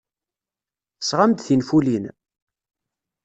[0.99, 2.05] Tesɣam-d tinfulin?